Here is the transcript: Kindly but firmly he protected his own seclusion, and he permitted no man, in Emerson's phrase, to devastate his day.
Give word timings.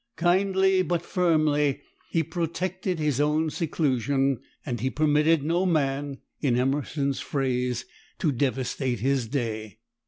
Kindly 0.17 0.81
but 0.81 1.03
firmly 1.03 1.81
he 2.09 2.23
protected 2.23 2.97
his 2.97 3.21
own 3.21 3.51
seclusion, 3.51 4.39
and 4.65 4.79
he 4.79 4.89
permitted 4.89 5.43
no 5.43 5.63
man, 5.63 6.17
in 6.39 6.57
Emerson's 6.57 7.19
phrase, 7.19 7.85
to 8.17 8.31
devastate 8.31 9.01
his 9.01 9.27
day. 9.27 9.77